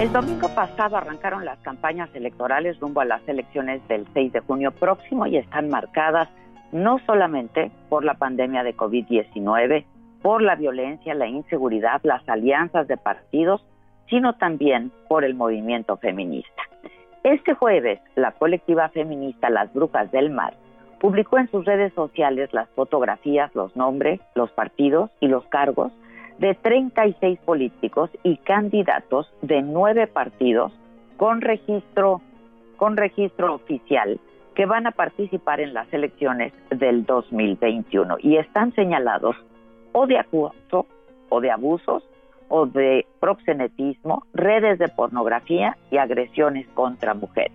[0.00, 4.70] El domingo pasado arrancaron las campañas electorales rumbo a las elecciones del 6 de junio
[4.70, 6.28] próximo y están marcadas
[6.70, 9.84] no solamente por la pandemia de COVID-19,
[10.22, 13.66] por la violencia, la inseguridad, las alianzas de partidos,
[14.08, 16.62] sino también por el movimiento feminista.
[17.24, 20.54] Este jueves, la colectiva feminista Las Brujas del Mar
[21.00, 25.90] publicó en sus redes sociales las fotografías, los nombres, los partidos y los cargos
[26.38, 30.72] de 36 políticos y candidatos de nueve partidos
[31.16, 32.20] con registro,
[32.76, 34.20] con registro oficial
[34.54, 39.36] que van a participar en las elecciones del 2021 y están señalados
[39.92, 40.86] o de acoso
[41.28, 42.02] o de abusos
[42.48, 47.52] o de proxenetismo, redes de pornografía y agresiones contra mujeres.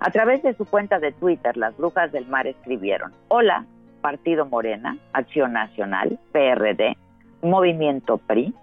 [0.00, 3.66] A través de su cuenta de Twitter, las Brujas del Mar escribieron, hola,
[4.00, 6.96] Partido Morena, Acción Nacional, PRD,
[7.44, 8.54] Movimiento PRI,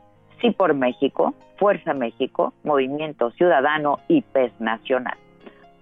[0.41, 5.15] Sí por México, Fuerza México, Movimiento Ciudadano y PES Nacional.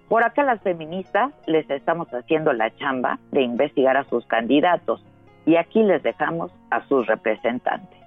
[0.08, 5.02] Por acá las feministas les estamos haciendo la chamba de investigar a sus candidatos
[5.46, 7.98] y aquí les dejamos a sus representantes.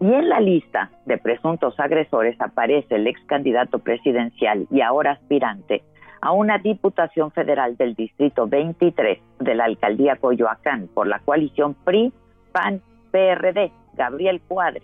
[0.00, 5.82] Y en la lista de presuntos agresores aparece el ex candidato presidencial y ahora aspirante
[6.22, 12.12] a una diputación federal del Distrito 23 de la Alcaldía Coyoacán por la coalición PRI,
[12.52, 12.80] PAN,
[13.10, 14.82] PRD, Gabriel Cuadre,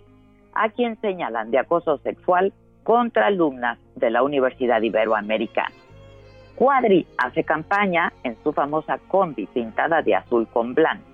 [0.53, 2.53] a quien señalan de acoso sexual
[2.83, 5.75] contra alumnas de la Universidad Iberoamericana.
[6.55, 11.13] Cuadri hace campaña en su famosa combi pintada de azul con blanco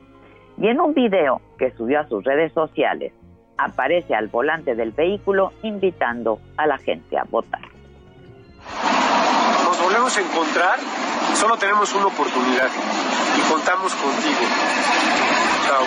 [0.58, 3.14] y en un video que subió a sus redes sociales
[3.58, 7.62] aparece al volante del vehículo invitando a la gente a votar.
[9.64, 10.80] Nos volvemos a encontrar,
[11.36, 12.70] solo tenemos una oportunidad
[13.38, 14.40] y contamos contigo.
[15.66, 15.84] Chao.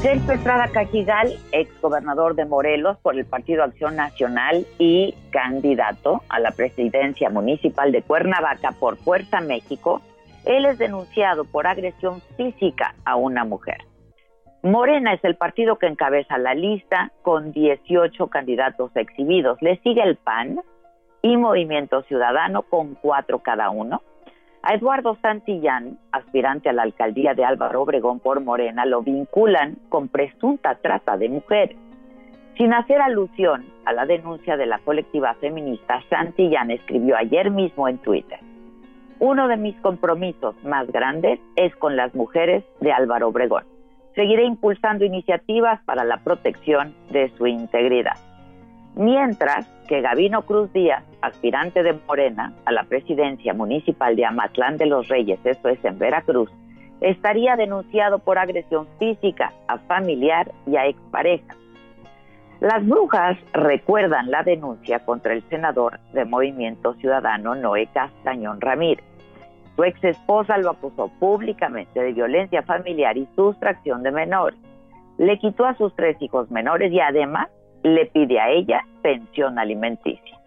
[0.00, 6.38] Sergio Estrada Cajigal, ex gobernador de Morelos por el Partido Acción Nacional y candidato a
[6.38, 10.00] la presidencia municipal de Cuernavaca por Fuerza México,
[10.44, 13.78] él es denunciado por agresión física a una mujer.
[14.62, 19.60] Morena es el partido que encabeza la lista con 18 candidatos exhibidos.
[19.60, 20.60] Le sigue el PAN
[21.22, 24.00] y Movimiento Ciudadano con cuatro cada uno.
[24.62, 30.08] A Eduardo Santillán, aspirante a la alcaldía de Álvaro Obregón por Morena, lo vinculan con
[30.08, 31.76] presunta trata de mujeres.
[32.56, 37.98] Sin hacer alusión a la denuncia de la colectiva feminista, Santillán escribió ayer mismo en
[37.98, 38.40] Twitter,
[39.20, 43.64] uno de mis compromisos más grandes es con las mujeres de Álvaro Obregón.
[44.14, 48.27] Seguiré impulsando iniciativas para la protección de su integridad.
[48.98, 54.86] Mientras que Gabino Cruz Díaz, aspirante de Morena a la presidencia municipal de Amatlán de
[54.86, 56.50] los Reyes, esto es en Veracruz,
[57.00, 61.54] estaría denunciado por agresión física a familiar y a expareja.
[62.58, 69.04] Las brujas recuerdan la denuncia contra el senador de Movimiento Ciudadano Noé Castañón Ramírez.
[69.76, 74.58] Su ex esposa lo acusó públicamente de violencia familiar y sustracción de menores.
[75.18, 77.48] Le quitó a sus tres hijos menores y además
[77.94, 80.38] le pide a ella pensión alimenticia.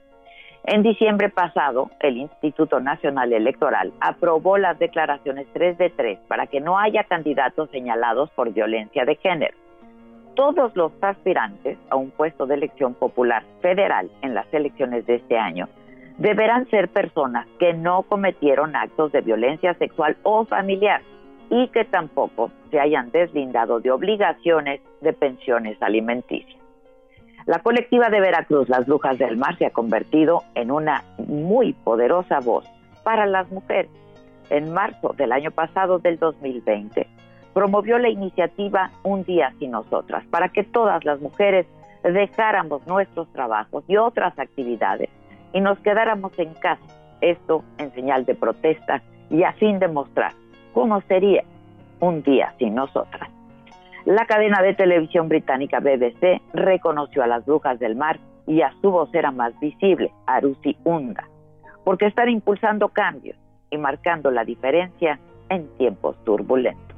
[0.63, 6.61] En diciembre pasado, el Instituto Nacional Electoral aprobó las declaraciones 3 de 3 para que
[6.61, 9.57] no haya candidatos señalados por violencia de género.
[10.35, 15.37] Todos los aspirantes a un puesto de elección popular federal en las elecciones de este
[15.37, 15.67] año
[16.19, 21.01] deberán ser personas que no cometieron actos de violencia sexual o familiar
[21.49, 26.60] y que tampoco se hayan deslindado de obligaciones de pensiones alimenticias.
[27.45, 32.39] La colectiva de Veracruz, Las Brujas del Mar, se ha convertido en una muy poderosa
[32.39, 32.65] voz
[33.03, 33.89] para las mujeres.
[34.49, 37.07] En marzo del año pasado, del 2020,
[37.53, 41.65] promovió la iniciativa Un día sin nosotras, para que todas las mujeres
[42.03, 45.09] dejáramos nuestros trabajos y otras actividades
[45.53, 46.81] y nos quedáramos en casa,
[47.21, 50.33] esto en señal de protesta y a fin de mostrar
[50.73, 51.43] cómo sería
[51.99, 53.29] un día sin nosotras.
[54.05, 58.89] La cadena de televisión británica BBC reconoció a las brujas del mar y a su
[58.89, 61.27] vocera más visible, Arusi Unda,
[61.83, 63.37] porque están impulsando cambios
[63.69, 65.19] y marcando la diferencia
[65.49, 66.97] en tiempos turbulentos.